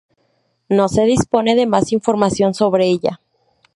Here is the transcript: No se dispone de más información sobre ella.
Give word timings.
No 0.67 0.87
se 0.89 1.03
dispone 1.03 1.53
de 1.55 1.67
más 1.67 1.91
información 1.91 2.55
sobre 2.55 2.87
ella. 2.87 3.19